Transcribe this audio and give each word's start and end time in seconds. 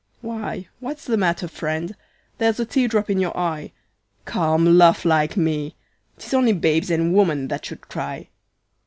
Why, 0.21 0.67
what's 0.79 1.05
the 1.05 1.15
matter, 1.15 1.47
friend? 1.47 1.93
There's 2.39 2.59
a 2.59 2.65
tear 2.65 2.87
drop 2.87 3.11
in 3.11 3.19
you 3.19 3.29
eye, 3.35 3.71
Come, 4.25 4.75
laugh 4.79 5.05
like 5.05 5.37
me. 5.37 5.75
'Tis 6.17 6.33
only 6.33 6.53
babes 6.53 6.89
and 6.89 7.13
women 7.13 7.49
that 7.49 7.65
should 7.67 7.81
cry. 7.87 8.29